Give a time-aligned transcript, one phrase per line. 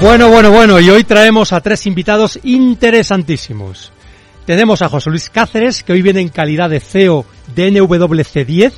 [0.00, 3.92] Bueno, bueno, bueno, y hoy traemos a tres invitados interesantísimos.
[4.44, 8.72] Tenemos a José Luis Cáceres, que hoy viene en calidad de CEO de NWC10.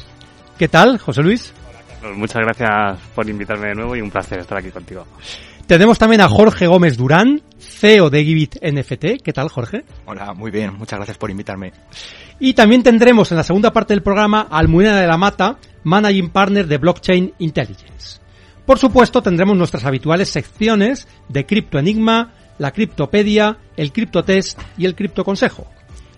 [0.59, 1.53] ¿Qué tal, José Luis?
[1.69, 2.19] Hola, Carlos.
[2.19, 5.05] Muchas gracias por invitarme de nuevo y un placer estar aquí contigo.
[5.67, 9.23] Tenemos también a Jorge Gómez Durán, CEO de Givit NFT.
[9.25, 9.85] ¿Qué tal, Jorge?
[10.05, 10.75] Hola, muy bien.
[10.75, 11.73] Muchas gracias por invitarme.
[12.39, 16.31] Y también tendremos en la segunda parte del programa a Almudena de la Mata, Managing
[16.31, 18.21] Partner de Blockchain Intelligence.
[18.67, 24.97] Por supuesto, tendremos nuestras habituales secciones de Cripto Enigma, la Criptopedia, el Criptotest y el
[24.97, 25.69] Criptoconsejo.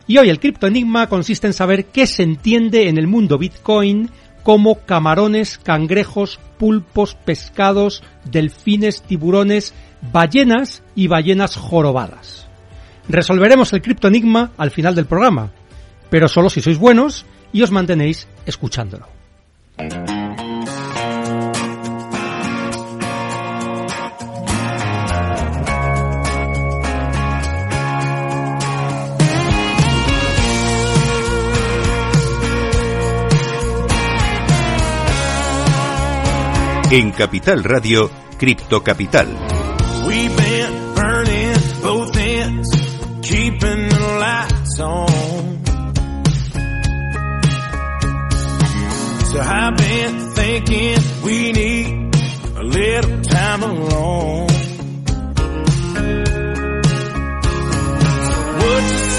[0.06, 4.10] Y hoy el Cripto Enigma consiste en saber qué se entiende en el mundo Bitcoin
[4.42, 9.74] como camarones, cangrejos, pulpos, pescados, delfines, tiburones,
[10.10, 12.46] ballenas y ballenas jorobadas.
[13.10, 15.50] Resolveremos el Cripto Enigma al final del programa,
[16.08, 19.06] pero solo si sois buenos y os mantenéis escuchándolo.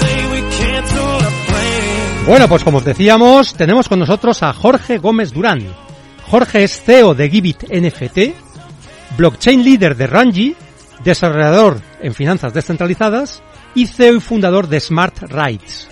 [0.00, 2.26] Say we cancel our plan?
[2.26, 5.89] Bueno, pues como os decíamos, tenemos con nosotros a Jorge Gómez Durán.
[6.30, 10.54] Jorge es CEO de Givit NFT, blockchain líder de Ranji,
[11.02, 13.42] desarrollador en finanzas descentralizadas
[13.74, 15.88] y CEO y fundador de Smart Rights.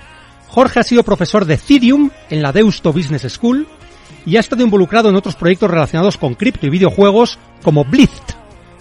[0.46, 3.66] Jorge ha sido profesor de Ethereum en la Deusto Business School
[4.24, 8.36] y ha estado involucrado en otros proyectos relacionados con cripto y videojuegos como Blitz,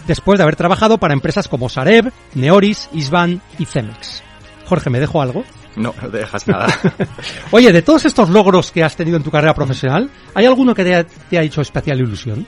[0.06, 4.22] después de haber trabajado para empresas como Sareb, Neoris, Isban y Cemex.
[4.67, 5.44] Jorge, ¿me dejo algo?
[5.78, 6.68] No, no te dejas nada.
[7.52, 10.84] Oye, de todos estos logros que has tenido en tu carrera profesional, ¿hay alguno que
[10.84, 12.46] te ha, te ha hecho especial ilusión?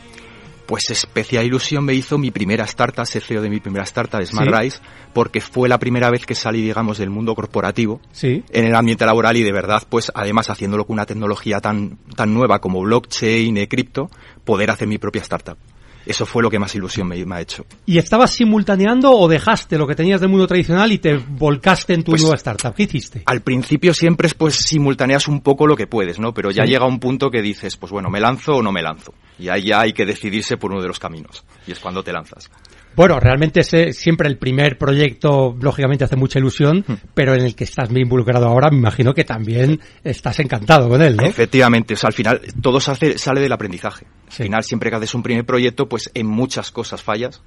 [0.66, 4.50] Pues especial ilusión me hizo mi primera startup, ser CEO de mi primera startup, Smart
[4.52, 4.56] Sí.
[4.56, 4.80] Rise,
[5.14, 8.44] porque fue la primera vez que salí, digamos, del mundo corporativo Sí.
[8.52, 12.34] en el ambiente laboral y de verdad, pues además haciéndolo con una tecnología tan, tan
[12.36, 14.12] nueva como blockchain y cripto,
[14.46, 15.58] poder hacer mi propia startup.
[16.10, 17.66] Eso fue lo que más ilusión me, me ha hecho.
[17.86, 22.04] ¿Y estabas simultaneando o dejaste lo que tenías del mundo tradicional y te volcaste en
[22.04, 22.74] tu Pues- nueva startup?
[22.74, 23.22] ¿Qué hiciste?
[23.28, 26.34] Al principio siempre es pues simultaneas un poco lo que puedes, ¿no?
[26.34, 26.70] Pero ya Sí.
[26.72, 29.14] llega un punto que dices, pues bueno, me lanzo o no me lanzo.
[29.38, 31.46] Y ahí ya hay que decidirse por uno de los caminos.
[31.68, 32.50] Y es cuando te lanzas.
[32.96, 36.94] Bueno, realmente ese, siempre el primer proyecto, lógicamente, hace mucha ilusión, Hmm.
[37.14, 41.02] pero en el que estás muy involucrado ahora, me imagino que también estás encantado con
[41.02, 41.24] él, ¿no?
[41.24, 44.06] Efectivamente, o sea, al final todo se hace- sale del aprendizaje.
[44.30, 44.44] Sí.
[44.44, 47.42] Al final, siempre que haces un primer proyecto, pues en muchas cosas fallas.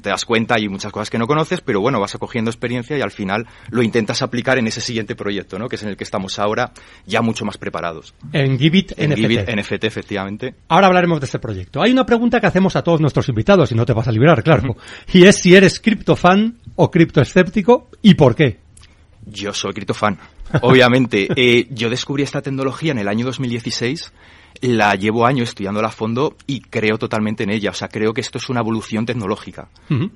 [0.00, 3.00] Te das cuenta, hay muchas cosas que no conoces, pero bueno, vas cogiendo experiencia y
[3.00, 5.68] al final lo intentas aplicar en ese siguiente proyecto, ¿no?
[5.68, 6.72] Que es en el que estamos ahora,
[7.06, 8.12] ya mucho más preparados.
[8.32, 9.18] En Givit En NFT.
[9.18, 10.54] Givit NFT, efectivamente.
[10.66, 11.80] Ahora hablaremos de este proyecto.
[11.80, 14.42] Hay una pregunta que hacemos a todos nuestros invitados y no te vas a librar,
[14.42, 14.76] claro.
[15.12, 18.58] Y es si eres criptofan o criptoescéptico y por qué.
[19.26, 20.18] Yo soy criptofan.
[20.62, 24.12] Obviamente, eh, yo descubrí esta tecnología en el año 2016,
[24.60, 27.70] la llevo años estudiándola a fondo y creo totalmente en ella.
[27.70, 29.68] O sea, creo que esto es una evolución tecnológica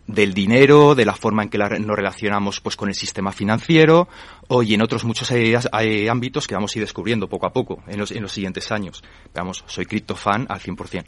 [0.06, 4.08] del dinero, de la forma en que la- nos relacionamos pues con el sistema financiero
[4.48, 7.50] o y en otros muchos eh, eh, ámbitos que vamos a ir descubriendo poco a
[7.52, 9.02] poco en los, en los siguientes años.
[9.34, 11.04] Vamos, soy criptofan al 100%.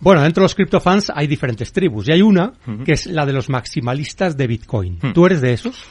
[0.00, 2.52] Bueno, dentro de los criptofans hay diferentes tribus y hay una
[2.84, 4.98] que es la de los maximalistas de Bitcoin.
[5.12, 5.84] ¿Tú eres de esos?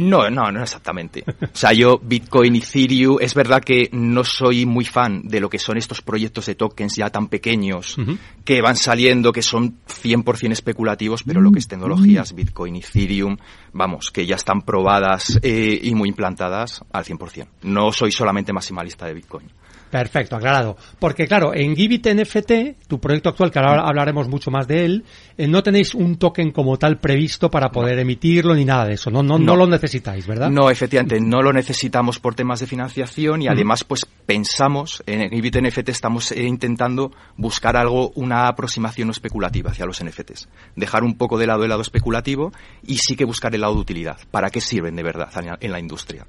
[0.00, 1.22] No, no, no exactamente.
[1.26, 5.58] O sea, yo Bitcoin, Ethereum, es verdad que no soy muy fan de lo que
[5.58, 7.96] son estos proyectos de tokens ya tan pequeños
[8.44, 13.36] que van saliendo, que son 100% especulativos, pero lo que es tecnologías, Bitcoin, Ethereum,
[13.72, 17.46] vamos, que ya están probadas eh, y muy implantadas al 100%.
[17.62, 19.50] No soy solamente maximalista de Bitcoin.
[19.90, 20.76] Perfecto, aclarado.
[20.98, 25.04] Porque claro, en Givit NFT, tu proyecto actual, que ahora hablaremos mucho más de él,
[25.36, 29.10] eh, no tenéis un token como tal previsto para poder emitirlo ni nada de eso.
[29.10, 29.56] No, no, no, No.
[29.56, 30.48] lo necesitáis, ¿verdad?
[30.48, 35.56] No, efectivamente, no lo necesitamos por temas de financiación y además, pues pensamos, en Ibit
[35.60, 40.48] NFT estamos eh, intentando buscar algo, una aproximación no especulativa hacia los NFTs.
[40.76, 42.52] Dejar un poco de lado el lado especulativo
[42.86, 44.18] y sí que buscar el lado de utilidad.
[44.30, 46.26] ¿Para qué sirven de verdad en la industria?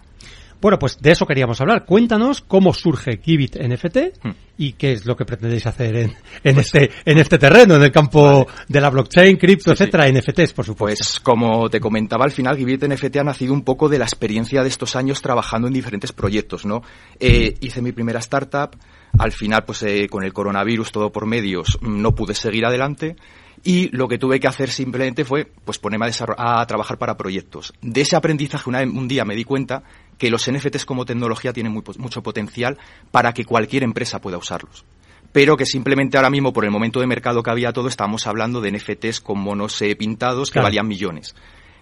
[0.61, 1.85] Bueno, pues de eso queríamos hablar.
[1.85, 4.31] Cuéntanos cómo surge Givit NFT Hmm.
[4.57, 6.13] y qué es lo que pretendéis hacer en,
[6.43, 9.83] en este en este terreno, en el campo de la blockchain, cripto, Sí, sí.
[9.83, 11.03] etcétera, NFTs, por supuesto.
[11.03, 14.61] Pues como te comentaba al final, Givit NFT ha nacido un poco de la experiencia
[14.61, 16.81] de estos años trabajando en diferentes proyectos, ¿no?
[17.19, 18.75] Eh, hice mi primera startup,
[19.17, 23.15] al final pues eh, con el coronavirus todo por medios mm, no pude seguir adelante
[23.63, 27.73] y lo que tuve que hacer simplemente fue pues ponerme a, a trabajar para proyectos.
[27.81, 29.83] De ese aprendizaje una- un día me di cuenta
[30.21, 32.77] que los NFTs como tecnología tienen muy mucho potencial
[33.09, 34.85] para que cualquier empresa pueda usarlos
[35.31, 38.61] pero que simplemente ahora mismo por el momento de mercado que había todo estábamos hablando
[38.61, 40.65] de NFTs con monos eh, pintados que Claro.
[40.67, 41.33] valían millones.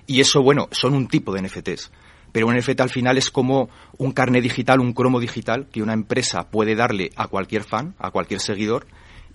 [0.07, 1.91] Y eso, bueno, son un tipo de NFTs.
[2.31, 5.93] Pero un NFT al final es como un carnet digital, un cromo digital que una
[5.93, 8.85] empresa puede darle a cualquier fan, a cualquier seguidor,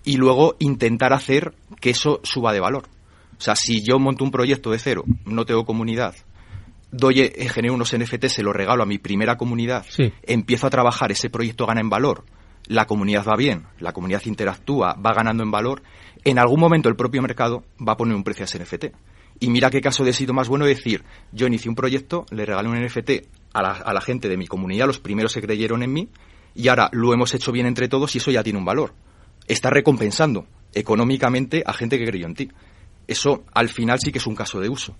[0.03, 2.87] y luego intentar hacer que eso suba de valor.
[3.37, 6.15] O sea, si yo monto un proyecto de cero, no tengo comunidad,
[6.91, 10.11] doy, eh, genero unos NFT, se los regalo a mi primera comunidad, Sí.
[10.23, 12.23] empiezo a trabajar, ese proyecto gana en valor,
[12.67, 15.83] la comunidad va bien, la comunidad interactúa, va ganando en valor,
[16.23, 18.85] en algún momento el propio mercado va a poner un precio a ese NFT.
[19.39, 22.69] Y mira qué caso de éxito más bueno decir, yo inicié un proyecto, le regalé
[22.69, 25.91] un NFT a la, a la gente de mi comunidad, los primeros que creyeron en
[25.91, 26.09] mí,
[26.55, 28.93] y ahora lo hemos hecho bien entre todos y eso ya tiene un valor.
[29.47, 32.49] Está recompensando económicamente a gente que creyó en ti.
[33.07, 34.95] Eso al final sí que es un caso de uso.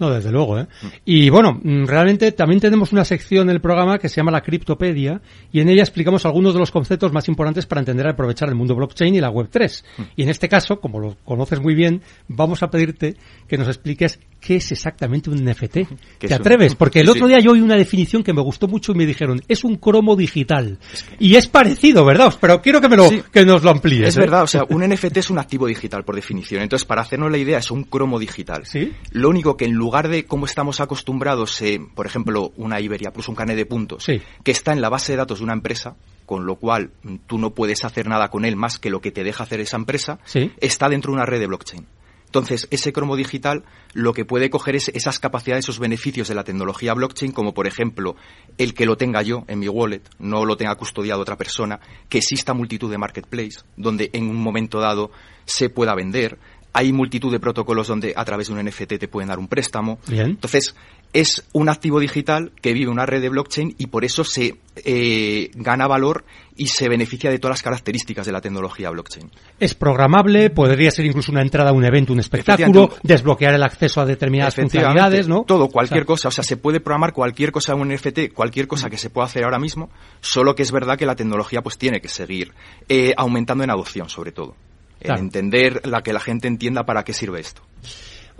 [0.00, 0.66] No, desde luego, ¿eh?
[1.04, 4.40] Y bueno, mm, realmente también tenemos una sección en el programa que se llama la
[4.40, 5.20] Criptopedia
[5.52, 8.54] y en ella explicamos algunos de los conceptos más importantes para entender y aprovechar el
[8.54, 9.84] mundo blockchain y la web 3.
[10.16, 13.16] Y en este caso, como lo conoces muy bien, vamos a pedirte
[13.46, 15.74] que nos expliques qué es exactamente un NFT.
[16.18, 16.74] ¿Qué ¿Te atreves?
[16.76, 19.42] Porque el otro día yo oí una definición que me gustó mucho y me dijeron,
[19.48, 20.78] es un cromo digital.
[21.18, 22.34] Y es parecido, ¿verdad?
[22.40, 23.22] Pero quiero que me lo, Sí.
[23.32, 24.08] que nos lo amplíes.
[24.08, 24.20] Es ¿eh?
[24.20, 26.62] verdad, o sea, un NFT es un activo digital por definición.
[26.62, 28.66] Entonces, para hacernos la idea, es un cromo digital.
[28.66, 28.92] Sí.
[29.12, 33.28] Lo único que en lugar de como estamos acostumbrados, eh, por ejemplo, una Iberia Plus,
[33.28, 34.20] un carnet de puntos, Sí.
[34.42, 35.96] que está en la base de datos de una empresa,
[36.26, 39.10] con lo cual mm, tú no puedes hacer nada con él más que lo que
[39.10, 40.52] te deja hacer esa empresa, Sí.
[40.60, 41.86] está dentro de una red de blockchain.
[42.30, 46.44] Entonces, ese cromo digital lo que puede coger es esas capacidades, esos beneficios de la
[46.44, 48.14] tecnología blockchain, como por ejemplo
[48.56, 52.18] el que lo tenga yo en mi wallet, no lo tenga custodiado otra persona, que
[52.18, 55.10] exista multitud de marketplace, donde en un momento dado
[55.44, 56.38] se pueda vender.
[56.72, 59.98] Hay multitud de protocolos donde a través de un NFT te pueden dar un préstamo.
[60.06, 60.26] Bien.
[60.30, 60.74] Entonces,
[61.12, 65.50] es un activo digital que vive una red de blockchain y por eso se eh,
[65.54, 66.24] gana valor
[66.56, 69.30] y se beneficia de todas las características de la tecnología blockchain.
[69.58, 74.00] Es programable, podría ser incluso una entrada a un evento, un espectáculo, desbloquear el acceso
[74.00, 75.44] a determinadas funcionalidades, ¿no?
[75.46, 76.28] Todo, cualquier O sea, cosa.
[76.28, 79.26] O sea, se puede programar cualquier cosa en un NFT, cualquier cosa que se pueda
[79.26, 79.90] hacer ahora mismo,
[80.20, 82.52] solo que es verdad que la tecnología pues tiene que seguir
[82.88, 84.54] eh, aumentando en adopción, sobre todo.
[85.00, 85.18] Claro.
[85.20, 87.62] En entender la que la gente entienda para qué sirve esto.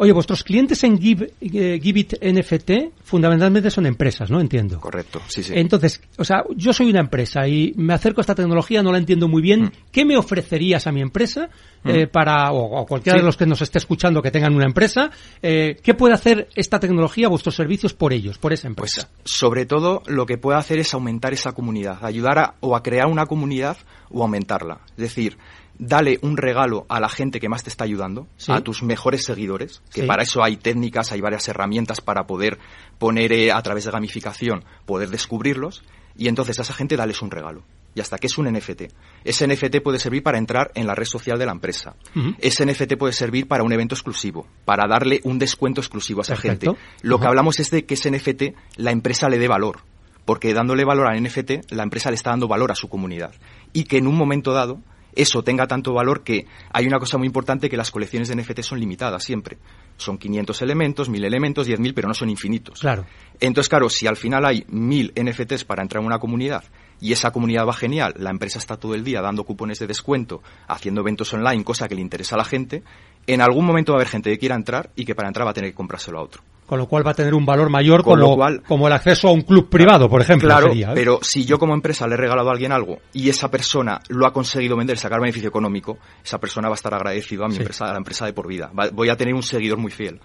[0.02, 1.78] Oye, vuestros clientes en Give, eh,
[2.22, 4.40] NFT fundamentalmente son empresas, ¿no?
[4.40, 4.80] Entiendo.
[4.80, 5.52] Correcto, sí, sí.
[5.54, 8.98] Entonces, o sea, yo soy una empresa y me acerco a esta tecnología, no la
[8.98, 9.64] entiendo muy bien.
[9.64, 9.72] Mm.
[9.92, 11.50] ¿Qué me ofrecerías a mi empresa
[11.84, 13.20] eh, para, o, o cualquiera Sí.
[13.20, 15.10] de los que nos esté escuchando que tengan una empresa?
[15.42, 19.10] eh, ¿Qué puede hacer esta tecnología, vuestros servicios por ellos, por esa Pues empresa?
[19.24, 23.06] sobre todo lo que puede hacer es aumentar esa comunidad, ayudar a, o a crear
[23.06, 23.76] una comunidad
[24.08, 24.80] o aumentarla.
[24.92, 25.36] Es decir,
[25.82, 28.52] dale un regalo a la gente que más te está ayudando, Sí.
[28.52, 30.06] a tus mejores seguidores, que Sí.
[30.06, 32.58] para eso hay técnicas, hay varias herramientas para poder
[32.98, 35.82] poner eh, a través de gamificación, poder descubrirlos,
[36.16, 37.62] y entonces a esa gente dales un regalo.
[37.94, 38.82] Y hasta que es un NFT.
[39.24, 41.96] Ese NFT puede servir para entrar en la red social de la empresa.
[42.38, 46.34] Ese NFT puede servir para un evento exclusivo, para darle un descuento exclusivo a esa
[46.34, 46.74] Perfecto.
[46.74, 46.80] gente.
[47.02, 49.80] Lo que hablamos es de que ese NFT la empresa le dé valor,
[50.24, 53.32] porque dándole valor al NFT, la empresa le está dando valor a su comunidad.
[53.72, 54.78] Y que en un momento dado
[55.14, 58.60] eso tenga tanto valor que hay una cosa muy importante que las colecciones de NFT
[58.60, 59.58] son limitadas siempre.
[59.96, 62.80] Son 500 elementos, 1000 elementos, 10.000, pero no son infinitos.
[62.80, 63.06] Claro.
[63.38, 66.64] Entonces, claro, si al final hay 1000 NFTs para entrar en una comunidad
[67.00, 70.42] y esa comunidad va genial, la empresa está todo el día dando cupones de descuento,
[70.68, 72.82] haciendo eventos online, cosa que le interesa a la gente,
[73.26, 75.50] en algún momento va a haber gente que quiera entrar y que para entrar va
[75.50, 76.42] a tener que comprárselo a otro.
[76.70, 78.92] Con lo cual va a tener un valor mayor Con como, lo cual- como el
[78.92, 80.46] acceso a un club privado, por ejemplo.
[80.48, 80.94] Claro, sería, ¿eh?
[80.94, 84.24] pero si yo como empresa le he regalado a alguien algo y esa persona lo
[84.24, 87.60] ha conseguido vender, sacar beneficio económico, esa persona va a estar agradecido a mi Sí.
[87.62, 88.70] empresa, a la empresa de por vida.
[88.78, 90.20] Va- voy a tener un seguidor muy fiel.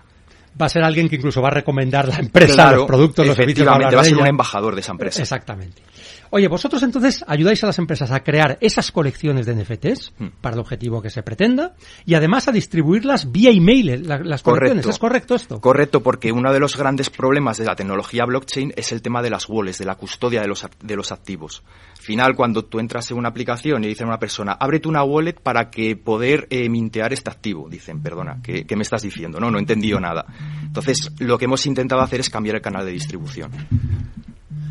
[0.60, 3.36] Va a ser alguien que incluso va a recomendar la empresa, Claro, los productos, los
[3.36, 3.68] servicios.
[3.68, 5.22] va a ser un embajador de esa empresa.
[5.22, 5.82] Exactamente.
[6.32, 10.28] Oye, vosotros entonces ayudáis a las empresas a crear esas colecciones de NFTs Hmm.
[10.42, 14.86] para el objetivo que se pretenda y además a distribuirlas vía email, la- las colecciones.
[14.88, 15.62] ¿Es correcto esto?
[15.62, 19.30] Correcto, porque uno de los grandes problemas de la tecnología blockchain es el tema de
[19.30, 21.64] las wallets, de la custodia de los, de los activos.
[22.06, 25.04] Al final, cuando tú entras en una aplicación y dicen a una persona, ábrete una
[25.04, 27.68] wallet para que poder eh, mintear este activo.
[27.68, 29.40] Dicen, perdona, ¿qué, qué me estás diciendo?
[29.40, 30.24] No, no he entendido nada.
[30.62, 33.50] Entonces, lo que hemos intentado hacer es cambiar el canal de distribución.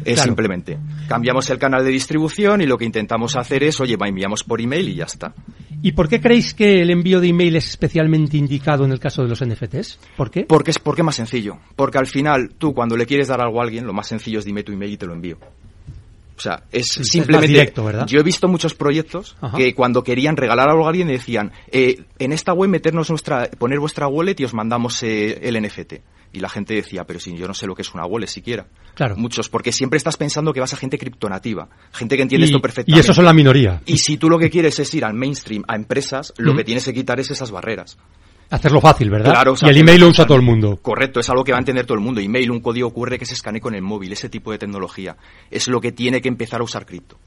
[0.05, 0.29] Es Claro.
[0.29, 0.79] simplemente.
[1.09, 4.61] Cambiamos el canal de distribución y lo que intentamos hacer es, oye, va, enviamos por
[4.61, 5.35] email y ya está.
[5.83, 9.23] ¿Y por qué creéis que el envío de email es especialmente indicado en el caso
[9.23, 9.99] de los NFTs?
[10.17, 10.45] ¿Por qué?
[10.45, 11.59] Porque es porque es más sencillo.
[11.75, 14.45] Porque al final, tú cuando le quieres dar algo a alguien, lo más sencillo es
[14.45, 15.37] dime tu email y te lo envío.
[16.37, 17.47] O sea, es simplemente.
[17.49, 18.07] directo, ¿verdad?
[18.07, 19.57] Yo he visto muchos proyectos Ajá.
[19.57, 23.79] que cuando querían regalar algo a alguien decían, eh, en esta web meternos nuestra, poner
[23.79, 25.95] vuestra wallet y os mandamos eh, el NFT.
[26.33, 28.67] Y la gente decía, pero si yo no sé lo que es una wallet siquiera.
[28.95, 29.15] Claro.
[29.17, 32.59] Muchos, porque siempre estás pensando que vas a gente criptonativa, gente que entiende y, esto
[32.59, 33.01] y perfectamente.
[33.01, 33.81] eso son la minoría.
[33.87, 36.57] Y si tú lo que quieres es ir al mainstream, a empresas, lo Mm.
[36.57, 37.97] que tienes que quitar es esas barreras.
[38.51, 39.33] Hacerlo fácil, ¿verdad?
[39.33, 40.79] Claro, o sea, y el email lo usa todo el mundo.
[40.81, 42.21] Correcto, es algo que va a entender todo el mundo.
[42.21, 45.17] Email, un código QR que se escanee con el móvil, ese tipo de tecnología.
[45.51, 47.19] Es lo que tiene que empezar a usar cripto.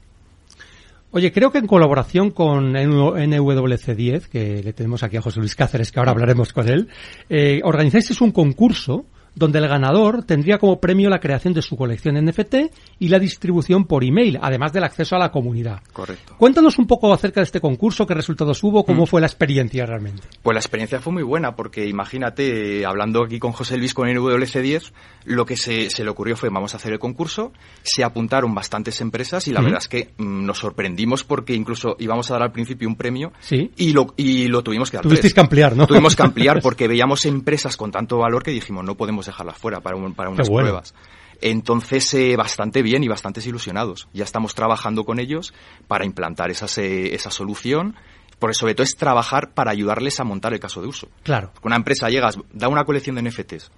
[1.10, 5.90] Oye, creo que en colaboración con NWC10, que le tenemos aquí a José Luis Cáceres,
[5.90, 6.88] que ahora hablaremos con él,
[7.30, 9.06] eh, organizáis un concurso
[9.38, 12.54] donde el ganador tendría como premio la creación de su colección NFT
[12.98, 15.80] y la distribución por email, además del acceso a la comunidad.
[15.92, 16.34] Correcto.
[16.36, 18.84] Cuéntanos un poco acerca de este concurso, qué resultados hubo, Mm.
[18.84, 20.22] cómo fue la experiencia realmente.
[20.42, 24.92] Pues la experiencia fue muy buena, porque imagínate, hablando aquí con José Luis con NWC10,
[25.26, 27.52] lo que se, se le ocurrió fue, vamos a hacer el concurso,
[27.82, 29.64] se apuntaron bastantes empresas y la Ujú.
[29.66, 33.32] verdad es que mm, nos sorprendimos porque incluso íbamos a dar al principio un premio
[33.40, 33.70] Sí.
[33.76, 35.34] y lo, y lo tuvimos que dar Tuvisteis tres.
[35.34, 35.86] que ampliar, ¿no?
[35.86, 39.80] Tuvimos que ampliar porque veíamos empresas con tanto valor que dijimos, no podemos dejarlas fuera
[39.80, 40.66] para, un- para unas bueno.
[40.68, 40.94] pruebas.
[41.40, 44.08] Entonces, eh, bastante bien y bastantes ilusionados.
[44.12, 45.54] Ya estamos trabajando con ellos
[45.86, 47.94] para implantar esas, eh, esa solución.
[48.40, 51.08] Porque sobre todo es trabajar para ayudarles a montar el caso de uso.
[51.24, 51.50] Claro.
[51.64, 53.68] Una empresa llegas, da una colección de NFTs.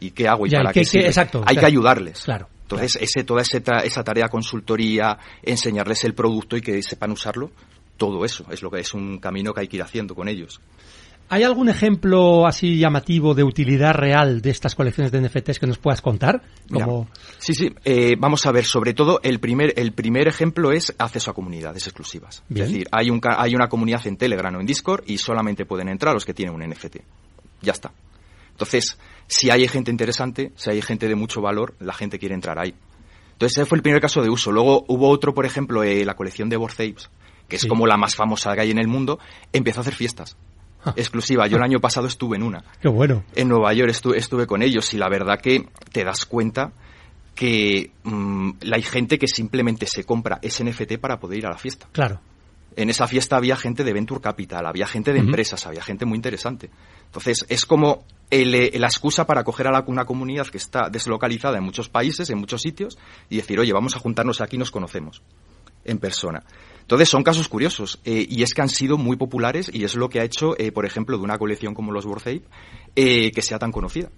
[0.00, 0.46] ¿Y qué hago?
[0.46, 1.60] ¿Y Ya, para ¿y qué- qué exacto, Hay claro.
[1.60, 2.22] que ayudarles.
[2.24, 6.82] Claro, Entonces, ese, toda ese tra- esa tarea de consultoría, enseñarles el producto y que
[6.82, 7.50] sepan usarlo,
[7.98, 10.58] todo eso es lo que es un camino que hay que ir haciendo con ellos.
[11.28, 15.78] ¿Hay algún ejemplo así llamativo de utilidad real de estas colecciones de NFTs que nos
[15.78, 16.42] puedas contar?
[16.70, 17.08] Como...
[17.38, 17.70] Sí, sí.
[17.84, 21.86] eh, vamos a ver, sobre todo, el primer, el primer ejemplo es acceso a comunidades
[21.86, 22.42] exclusivas.
[22.48, 22.66] Bien.
[22.66, 25.88] Es decir, hay, un, hay una comunidad en Telegram o en Discord y solamente pueden
[25.88, 26.96] entrar los que tienen un NFT.
[27.62, 27.92] Ya está.
[28.50, 32.58] Entonces, si hay gente interesante, si hay gente de mucho valor, la gente quiere entrar
[32.58, 32.74] ahí.
[33.32, 34.52] Entonces, ese fue el primer caso de uso.
[34.52, 36.94] Luego hubo otro, por ejemplo, eh, la colección de Bored
[37.48, 37.68] que es Sí.
[37.68, 39.18] como la más famosa que hay en el mundo,
[39.52, 40.36] empezó a hacer fiestas.
[40.96, 41.46] Exclusiva.
[41.46, 43.24] Yo el año pasado estuve en una Qué bueno.
[43.34, 46.72] en Nueva York estuve, estuve con ellos y la verdad que te das cuenta
[47.34, 51.50] que mm, la- hay gente que simplemente se compra ese NFT para poder ir a
[51.50, 51.88] la fiesta.
[51.92, 52.20] Claro.
[52.74, 56.16] En esa fiesta había gente de Venture Capital, había gente de empresas, había gente muy
[56.16, 56.70] interesante.
[57.04, 60.88] Entonces, es como el, eh, la excusa para coger a la- una comunidad que está
[60.90, 62.96] deslocalizada en muchos países, en muchos sitios,
[63.28, 65.22] y decir, oye, vamos a juntarnos aquí y nos conocemos
[65.84, 66.42] en persona.
[66.82, 70.10] Entonces, son casos curiosos, eh, y es que han sido muy populares, y es lo
[70.10, 72.42] que ha hecho, eh, por ejemplo, de una colección como los Ape,
[72.94, 74.10] eh, que sea tan conocida.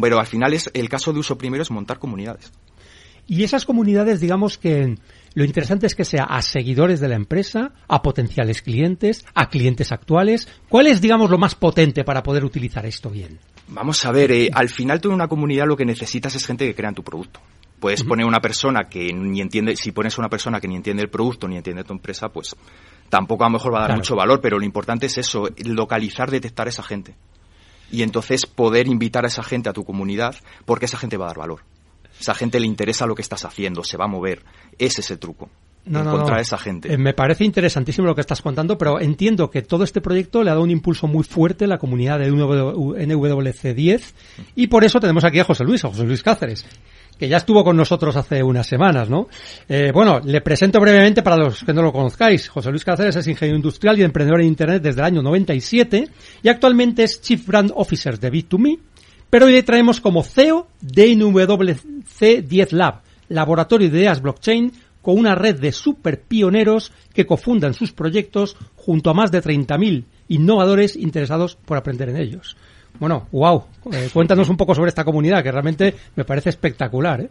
[0.00, 2.50] Pero al final es el caso de uso primero es montar comunidades.
[3.26, 4.96] Y esas comunidades, digamos que
[5.34, 9.92] lo interesante es que sea a seguidores de la empresa, a potenciales clientes, a clientes
[9.92, 10.48] actuales.
[10.68, 13.38] ¿Cuál es, digamos, lo más potente para poder utilizar esto bien?
[13.68, 16.74] Vamos a ver, eh, al final toda una comunidad lo que necesitas es gente que
[16.74, 17.40] crea en tu producto.
[17.82, 21.10] Puedes poner una persona que ni entiende, si pones una persona que ni entiende el
[21.10, 22.54] producto ni entiende tu empresa, pues
[23.08, 23.98] tampoco a lo mejor va a dar Claro.
[23.98, 27.16] mucho valor, pero lo importante es eso, localizar, detectar a esa gente.
[27.90, 31.28] Y entonces poder invitar a esa gente a tu comunidad porque esa gente va a
[31.30, 31.64] dar valor.
[32.20, 34.44] Esa gente le interesa lo que estás haciendo, se va a mover.
[34.78, 35.50] Ese es el truco.
[35.84, 36.94] encontrar a esa gente.
[36.94, 40.50] Eh, me parece interesantísimo lo que estás contando, pero entiendo que todo este proyecto le
[40.50, 44.02] ha dado un impulso muy fuerte a la comunidad de NWC10
[44.54, 46.64] y por eso tenemos aquí a José Luis, a José Luis Cáceres
[47.22, 49.28] que ya estuvo con nosotros hace unas semanas, ¿no?
[49.68, 52.48] Eh, bueno, le presento brevemente para los que no lo conozcáis.
[52.48, 56.08] José Luis Cáceres es ingeniero industrial y emprendedor en Internet desde el año 97
[56.42, 58.80] y actualmente es Chief Brand Officer de Bit2Me,
[59.30, 65.36] pero hoy le traemos como CEO de NWC10 Lab, laboratorio de ideas blockchain con una
[65.36, 71.54] red de super pioneros que cofundan sus proyectos junto a más de 30.000 innovadores interesados
[71.54, 72.56] por aprender en ellos.
[73.02, 73.64] Bueno, wow.
[73.92, 77.22] Eh, cuéntanos un poco sobre esta comunidad, que realmente me parece espectacular.
[77.22, 77.28] ¿eh?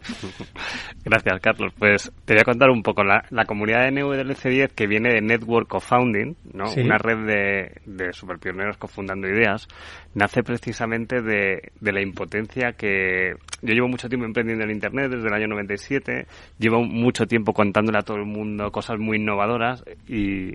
[1.02, 1.72] Gracias, Carlos.
[1.78, 3.02] Pues te voy a contar un poco.
[3.02, 6.66] La, la comunidad de NWLC10, que viene de Network Co-Founding, ¿no?
[6.66, 6.80] Sí.
[6.80, 9.66] una red de, de superpioneros cofundando ideas,
[10.12, 15.26] nace precisamente de, de la impotencia que yo llevo mucho tiempo emprendiendo en Internet, desde
[15.26, 16.26] el año 97,
[16.58, 20.54] llevo mucho tiempo contándole a todo el mundo cosas muy innovadoras y,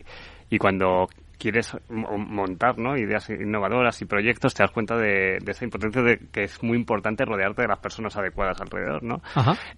[0.51, 1.07] y cuando
[1.39, 2.97] quieres mo- montar ¿no?
[2.97, 6.77] ideas innovadoras y proyectos, te das cuenta de, de esa impotencia de que es muy
[6.77, 9.21] importante rodearte de las personas adecuadas alrededor, ¿no?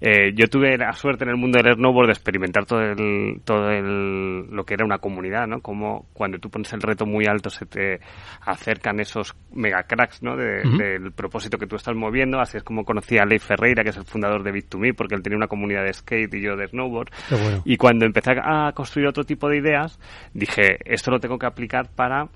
[0.01, 3.69] Eh, yo tuve la suerte en el mundo del snowboard de experimentar todo el, todo
[3.69, 5.61] el, lo que era una comunidad, ¿no?
[5.61, 7.99] Como cuando tú pones el reto muy alto se te
[8.45, 10.35] acercan esos mega cracks, ¿no?
[10.35, 10.77] De- Ujú.
[10.77, 12.39] Del propósito que tú estás moviendo.
[12.39, 15.21] Así es como conocí a Leif Ferreira, que es el fundador de Bit2Me, porque él
[15.23, 17.09] tenía una comunidad de skate y yo de snowboard.
[17.29, 17.61] Bueno.
[17.65, 19.99] Y cuando empecé a construir otro tipo de ideas,
[20.33, 22.29] dije, esto lo tengo que aplicar para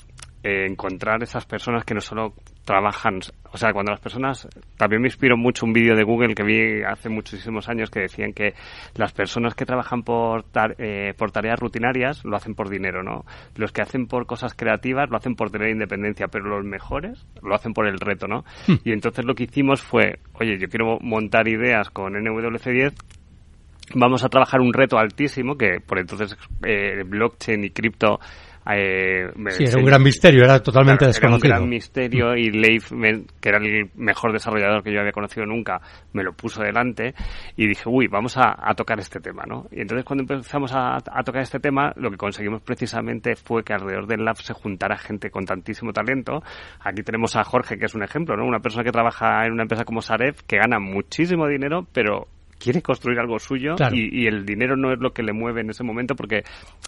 [0.43, 2.33] eh, encontrar esas personas que no solo
[2.65, 3.19] trabajan,
[3.51, 6.81] o sea, cuando las personas, también me inspiró mucho un vídeo de Google que vi
[6.83, 8.53] hace muchísimos años que decían que
[8.95, 13.25] las personas que trabajan por, tar- eh, por tareas rutinarias lo hacen por dinero, ¿no?
[13.55, 17.53] Los que hacen por cosas creativas lo hacen por tener independencia, pero los mejores lo
[17.55, 18.43] hacen por el reto, ¿no?
[18.85, 22.93] Y entonces lo que hicimos fue, oye, yo quiero montar ideas con NWC10
[23.95, 28.19] vamos a trabajar un reto altísimo que por entonces eh, blockchain y cripto
[28.71, 31.47] eh, Sí, era un gran misterio, era totalmente Claro, desconocido.
[31.47, 35.11] Era un gran misterio y Leif, me- que era el mejor desarrollador que yo había
[35.11, 35.81] conocido nunca,
[36.13, 37.13] me lo puso delante
[37.57, 39.65] y dije, uy, vamos a, a tocar este tema, ¿no?
[39.71, 43.73] Y entonces cuando empezamos a, a tocar este tema, lo que conseguimos precisamente fue que
[43.73, 46.41] alrededor del lab se juntara gente con tantísimo talento.
[46.81, 48.45] Aquí tenemos a Jorge, que es un ejemplo, ¿no?
[48.45, 52.27] Una persona que trabaja en una empresa como Saref, que gana muchísimo dinero, pero
[52.63, 53.95] quiere construir algo suyo Claro.
[53.95, 56.43] y, y el dinero no es lo que le mueve en ese momento porque,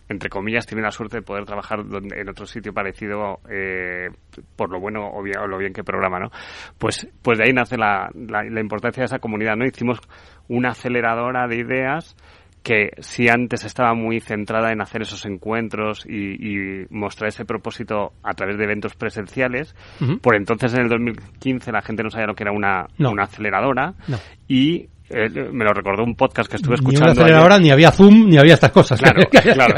[0.07, 4.07] entre comillas, tiene la suerte de poder trabajar donde- en otro sitio parecido eh,
[4.55, 6.29] por lo bueno o, bien, o lo bien que programa, ¿no?
[6.77, 9.65] Pues, pues de ahí nace la, la, la importancia de esa comunidad, ¿no?
[9.65, 9.99] Hicimos
[10.47, 12.15] una aceleradora de ideas
[12.63, 18.13] que si antes estaba muy centrada en hacer esos encuentros y, y mostrar ese propósito
[18.23, 20.17] a través de eventos presenciales, Ujú.
[20.17, 23.11] por entonces en el 2015 la gente no sabía lo que era una, No.
[23.11, 24.17] una aceleradora No.
[24.47, 27.11] y eh, me lo recordó un podcast que estuve Ni una escuchando.
[27.21, 28.99] aceleradora, ni había Zoom, ni había estas cosas.
[28.99, 29.75] Claro, claro.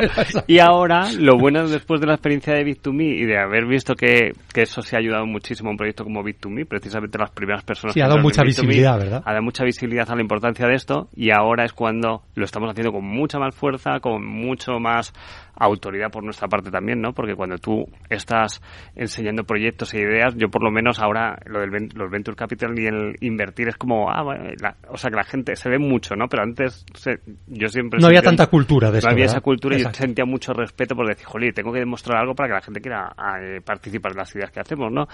[0.47, 4.31] Y ahora, lo bueno después de la experiencia de Bit2Me y de haber visto que,
[4.53, 7.93] que eso se ha ayudado muchísimo a un proyecto como Bit2Me, precisamente las primeras personas
[7.93, 9.23] Sí, que ha dado mucha Bit2Me, visibilidad, ¿verdad?
[9.25, 12.69] Ha dado mucha visibilidad a la importancia de esto y ahora es cuando lo estamos
[12.69, 15.13] haciendo con mucha más fuerza, con mucho más
[15.59, 17.13] autoridad por nuestra parte también, ¿no?
[17.13, 18.61] Porque cuando tú estás
[18.95, 22.85] enseñando proyectos e ideas, yo por lo menos ahora lo del los venture capital y
[22.85, 26.15] el invertir es como, ah, bueno, la- o sea que la gente se ve mucho,
[26.15, 26.27] ¿no?
[26.27, 29.35] Pero antes se- yo siempre No había tanta cultura de esto, No había ¿verdad?
[29.37, 30.05] esa cultura y yo Exacto.
[30.05, 33.15] sentía mucho respeto por decir, jolín, tengo que demostrar algo para que la gente quiera
[33.41, 35.07] eh, participar de las ideas que hacemos, ¿no?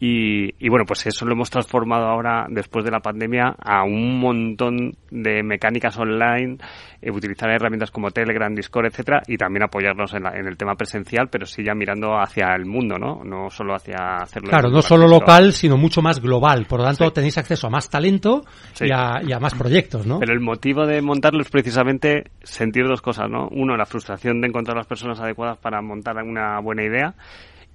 [0.00, 4.18] Y, y bueno, pues eso lo hemos transformado ahora, después de la pandemia, a un
[4.20, 6.58] montón de mecánicas online,
[7.02, 11.28] eh, utilizar herramientas como Telegram, Discord, etcétera, y también en, la- en el tema presencial,
[11.30, 13.22] pero sí ya mirando hacia el mundo, ¿no?
[13.24, 14.48] No solo hacia hacerlo.
[14.50, 16.66] Claro, no solo local, sino mucho más global.
[16.68, 17.10] Por lo tanto, Sí.
[17.12, 18.86] tenéis acceso a más talento Sí.
[18.86, 20.18] y, a, y a más proyectos, ¿no?
[20.20, 23.48] Pero el motivo de montarlo es precisamente sentir dos cosas, ¿no?
[23.50, 27.14] Uno, la frustración de encontrar las personas adecuadas para montar una buena idea.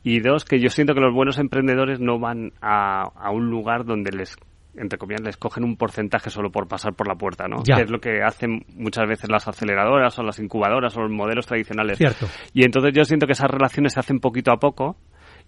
[0.06, 3.86] Y dos, que yo siento que los buenos emprendedores no van a, a un lugar
[3.86, 4.36] donde les
[4.76, 7.64] entre comillas, les cogen un porcentaje solo por pasar por la puerta, ¿no?
[7.64, 7.76] Ya.
[7.76, 11.46] Que es lo que hacen muchas veces las aceleradoras o las incubadoras o los modelos
[11.46, 11.98] tradicionales.
[11.98, 12.28] Cierto.
[12.54, 14.98] Y entonces yo siento que esas relaciones se hacen poquito a poco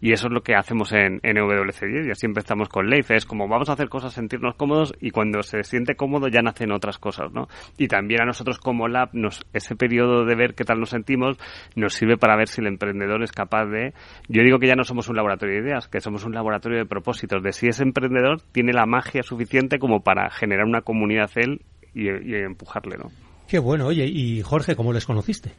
[0.01, 3.12] y eso es lo que hacemos en, en WC10 y así empezamos con Leif.
[3.12, 6.71] Es como vamos a hacer cosas, sentirnos cómodos y cuando se siente cómodo ya nacen
[6.71, 7.47] otras cosas, ¿no?
[7.77, 11.38] Y también a nosotros como Lab, nos, ese periodo de ver qué tal nos sentimos
[11.75, 13.93] nos sirve para ver si el emprendedor es capaz de...
[14.27, 16.86] Yo digo que ya no somos un laboratorio de ideas, que somos un laboratorio de
[16.86, 21.62] propósitos, de si ese emprendedor tiene la magia suficiente como para generar una comunidad él
[21.93, 23.12] y, empujarle, ¿no?
[23.47, 25.51] Qué bueno, oye, y Jorge, ¿cómo les conociste?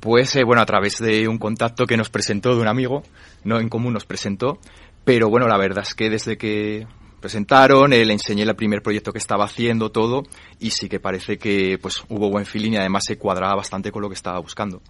[0.00, 3.02] Pues eh, bueno, a través de un contacto que nos presentó de un amigo,
[3.44, 4.58] no en común nos presentó,
[5.04, 6.86] pero bueno, la verdad es que desde que
[7.20, 10.22] presentaron, eh, le enseñé el primer proyecto que estaba haciendo, todo,
[10.60, 14.02] y sí que parece que pues hubo buen feeling y además se cuadraba bastante con
[14.02, 14.82] lo que estaba buscando.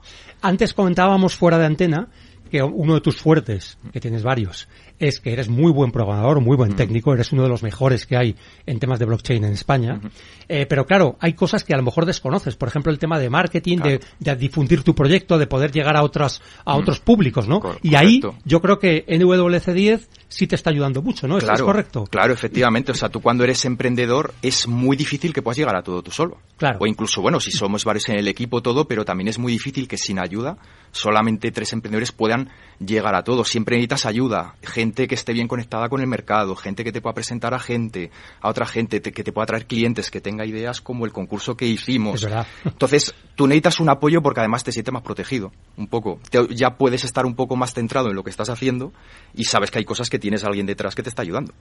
[0.43, 2.09] Antes comentábamos fuera de antena
[2.51, 6.57] que uno de tus fuertes, que tienes varios, es que eres muy buen programador, muy
[6.57, 8.35] buen técnico, eres uno de los mejores que hay
[8.67, 10.01] en temas de blockchain en España.
[10.49, 12.57] Eh, pero claro, hay cosas que a lo mejor desconoces.
[12.57, 16.03] Por ejemplo, el tema de marketing, de, de difundir tu proyecto, de poder llegar a
[16.03, 17.61] otros, a otros públicos, ¿no?
[17.61, 21.39] Cor- y ahí yo creo que NWC10 sí te está ayudando mucho, ¿no?
[21.39, 22.05] ¿Eso es correcto?
[22.11, 22.93] Claro, efectivamente.
[22.93, 26.11] O sea, tú cuando eres emprendedor es muy difícil que puedas llegar a todo tú
[26.11, 26.39] solo.
[26.57, 26.79] Claro.
[26.81, 29.87] O incluso, bueno, si somos varios en el equipo, todo, pero también es muy difícil
[29.89, 30.59] que sin ayuda
[30.91, 32.49] solamente tres emprendedores puedan
[32.85, 33.45] llegar a todo.
[33.45, 37.15] Siempre necesitas ayuda, gente que esté bien conectada con el mercado, gente que te pueda
[37.15, 40.81] presentar a gente, a otra gente, te- que te pueda traer clientes, que tenga ideas
[40.81, 42.17] como el concurso que hicimos.
[42.17, 42.47] Es verdad.
[42.65, 46.19] Entonces, tú necesitas un apoyo porque además te sientes más protegido, un poco.
[46.31, 48.93] Te- ya puedes estar un poco más centrado en lo que estás haciendo
[49.35, 51.53] y sabes que hay cosas que tienes a alguien detrás que te está ayudando.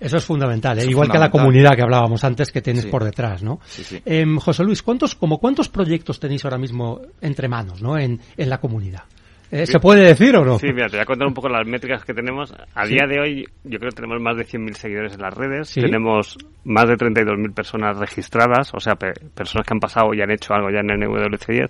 [0.00, 0.80] Eso es fundamental, ¿eh?
[0.80, 1.40] Eso igual que la fundamental.
[1.42, 2.88] comunidad que hablábamos antes que tienes Sí.
[2.88, 3.60] por detrás, ¿no?
[3.66, 4.00] Sí, sí.
[4.06, 7.98] Em, José Luis, ¿cuántos, como cuántos proyectos tenéis ahora mismo entre manos, ¿no?
[7.98, 9.02] En, en la comunidad.
[9.50, 10.58] Eh, ¿Se puede decir o no?
[10.58, 12.54] Sí, mira, te voy a contar un poco las métricas que tenemos.
[12.74, 15.68] A día de hoy, yo creo que tenemos más de 100.000 seguidores en las redes.
[15.70, 15.80] Sí.
[15.80, 20.30] Tenemos más de 32.000 personas registradas, o sea, pe- personas que han pasado y han
[20.30, 21.68] hecho algo ya en el NWC10.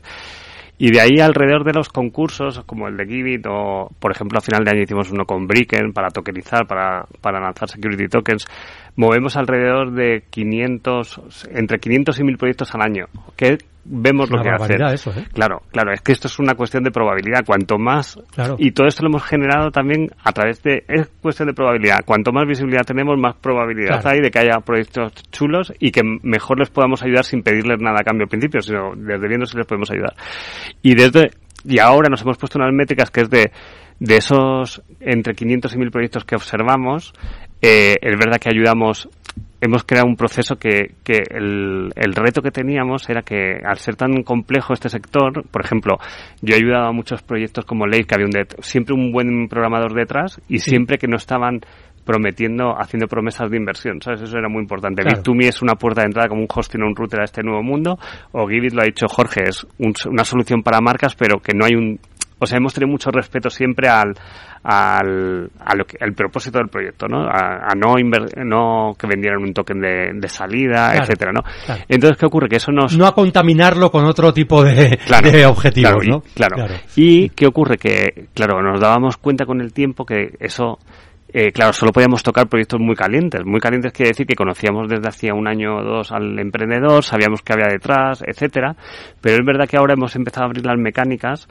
[0.83, 4.41] Y de ahí alrededor de los concursos, como el de Givit, o por ejemplo a
[4.41, 8.47] final de año hicimos uno con Bricken para tokenizar, para, para lanzar security tokens,
[9.01, 14.43] movemos alrededor de 500, entre 500 y 1000 proyectos al año, que vemos Es lo
[14.43, 15.25] que barbaridad eso, ¿eh?
[15.33, 17.47] Claro, claro, es que esto es una cuestión de probabilidad.
[17.47, 18.21] Cuanto más.
[18.35, 18.57] Claro.
[18.59, 20.85] Y todo esto lo hemos generado también a través de.
[20.87, 22.01] Es cuestión de probabilidad.
[22.05, 24.11] Cuanto más visibilidad tenemos, más probabilidad Claro.
[24.11, 28.01] hay de que haya proyectos chulos y que mejor les podamos ayudar sin pedirles nada
[28.01, 30.15] a cambio al principio, sino desde viendo si les podemos ayudar.
[30.83, 31.31] Y desde.
[31.65, 33.51] Y ahora nos hemos puesto unas métricas que es de.
[34.01, 37.13] De esos entre 500 y 1000 proyectos que observamos,
[37.63, 39.09] eh, es verdad que ayudamos
[39.63, 43.95] hemos creado un proceso que, que el, el reto que teníamos era que al ser
[43.95, 45.99] tan complejo este sector, por ejemplo,
[46.41, 48.33] yo he ayudado a muchos proyectos como Lake, que había un
[48.63, 51.61] siempre un buen programador detrás y siempre que no estaban
[52.07, 54.23] prometiendo, haciendo promesas de inversión, ¿sabes?
[54.23, 55.03] Eso era muy importante.
[55.03, 55.23] Claro.
[55.23, 57.63] Bit2Me es una puerta de entrada como un hosting o un router a este nuevo
[57.63, 57.99] mundo,
[58.33, 61.67] o Givit lo ha dicho Jorge, es un- una solución para marcas, pero que no
[61.67, 62.01] hay un...
[62.41, 64.15] O sea, hemos tenido mucho respeto siempre al,
[64.63, 67.23] al, a lo que, el propósito del proyecto, ¿no?
[67.25, 71.43] A, a no, inver- no que vendieran un token de, de salida, Claro, etcétera, ¿no?
[71.67, 71.83] claro.
[71.89, 72.49] Entonces, ¿qué ocurre?
[72.49, 72.97] Que eso nos...
[72.97, 76.23] No a contaminarlo con otro tipo de, Claro, de objetivos, claro, y- ¿no?
[76.35, 76.57] claro.
[76.97, 80.79] Y qué ocurre que, claro, nos dábamos cuenta con el tiempo que eso,
[81.33, 83.43] eh, claro, solo podíamos tocar proyectos muy calientes.
[83.45, 87.43] Muy calientes quiere decir que conocíamos desde hacía un año o dos al emprendedor, sabíamos
[87.43, 88.75] qué había detrás, etcétera.
[89.21, 91.49] Pero es verdad que ahora hemos empezado a abrir las mecánicas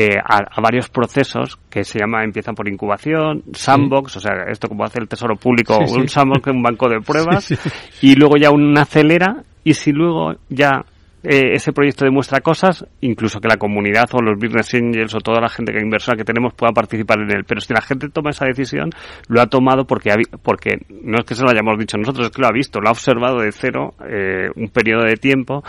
[0.00, 4.68] eh, a, a varios procesos que se llama, empiezan por incubación, sandbox, o sea, esto
[4.68, 7.48] como hace el Tesoro Público, Sí, un sandbox, un banco de pruebas,
[8.00, 10.84] y luego ya una acelera, y si luego ya
[11.22, 15.40] eh, ese proyecto demuestra cosas, incluso que la comunidad o los business angels o toda
[15.40, 17.44] la gente que inversora que tenemos pueda participar en él.
[17.44, 18.90] Pero si la gente toma esa decisión,
[19.28, 22.32] lo ha tomado porque, ha porque no es que se lo hayamos dicho nosotros, es
[22.32, 25.64] que lo ha visto, lo ha observado de cero eh, un periodo de tiempo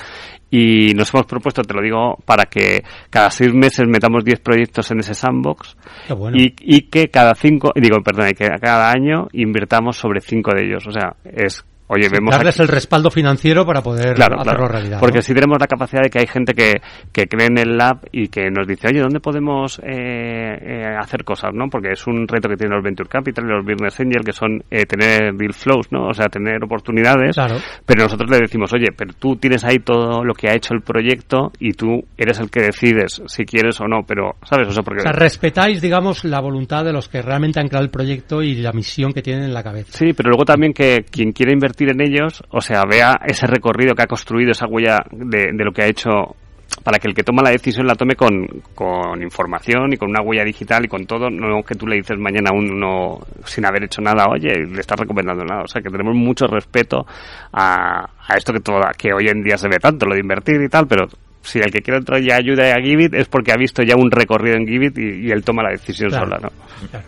[0.52, 4.90] y nos hemos propuesto, te lo digo, para que cada seis meses metamos 10 proyectos
[4.92, 5.78] en ese sandbox
[6.18, 6.38] bueno.
[6.38, 10.66] y, y que cada cinco, digo, perdón, y que cada año invirtamos sobre cinco de
[10.66, 10.88] ellos.
[10.88, 14.68] O sea, es, oye, vemos Darles aquí- el respaldo financiero para poder Claro, hacerlo claro.
[14.74, 15.00] realidad.
[15.00, 15.22] Porque ¿no?
[15.22, 18.30] si tenemos la capacidad de que hay gente que, que cree en el lab y
[18.30, 21.52] que nos dice, oye, ¿dónde podemos eh, eh, hacer cosas?
[21.54, 21.66] ¿no?
[21.70, 24.64] Porque es un reto que tienen los Venture Capital y los Business Angel, que son
[24.72, 26.08] eh, tener deal flows, ¿no?
[26.08, 27.36] O sea, tener oportunidades.
[27.36, 27.58] Claro.
[27.86, 30.82] Pero nosotros le decimos, oye, pero tú tienes ahí todo lo que ha hecho el
[30.82, 34.68] proyecto y tú eres el que decides si quieres o no, pero, ¿sabes?
[34.68, 35.00] O sea, porque...
[35.00, 38.56] O sea, respetáis, digamos, la voluntad de los que realmente han creado el proyecto y
[38.56, 39.98] la misión que tienen en la cabeza.
[39.98, 43.96] Sí, pero luego también que quien quiera invertir en ellos, o sea, vea ese recorrido
[43.96, 46.10] que ha construido, esa huella de, de lo que ha hecho,
[46.84, 50.22] para que el que toma la decisión la tome con, con información y con una
[50.22, 53.84] huella digital y con todo, no que tú le dices mañana a uno sin haber
[53.86, 55.62] hecho nada, oye, le estás recomendando nada.
[55.64, 57.06] O sea, que tenemos mucho respeto
[57.54, 60.62] a, a esto que, toda, que hoy en día se ve tanto, lo de invertir
[60.62, 61.08] y tal, pero
[61.42, 64.12] si el que quiere entrar ya ayuda a Givit es porque ha visto ya un
[64.12, 66.26] recorrido en Givit y, y él toma la decisión Claro.
[66.26, 67.00] sola, ¿no?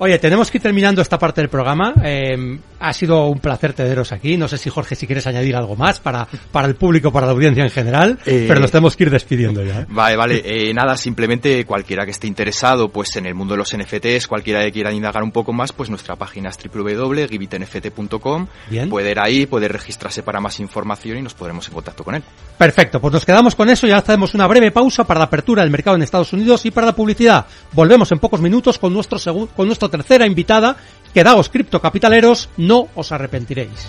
[0.00, 1.92] Oye, tenemos que ir terminando esta parte del programa.
[2.04, 4.36] Eh, ha sido un placer teneros aquí.
[4.36, 7.32] No sé si Jorge, si quieres añadir algo más para, para el público, para la
[7.32, 9.80] audiencia en general, Eh, pero nos tenemos que ir despidiendo ya.
[9.80, 9.86] ¿eh?
[9.88, 10.42] Vale, vale.
[10.44, 14.62] Eh, nada, simplemente cualquiera que esté interesado pues en el mundo de los NFTs, cualquiera
[14.62, 18.46] que quiera indagar un poco más, pues nuestra página es www.givitnft.com.
[18.70, 18.88] Bien.
[18.88, 22.22] Puede ir ahí, puede registrarse para más información y nos podremos en contacto con él.
[22.56, 25.62] Perfecto, pues nos quedamos con eso y ahora hacemos una breve pausa para la apertura
[25.62, 27.46] del mercado en Estados Unidos y para la publicidad.
[27.72, 29.18] Volvemos en pocos minutos con nuestro
[29.56, 30.76] con nuestra tercera invitada.
[31.12, 33.88] Quedaos criptocapitaleros, no os arrepentiréis.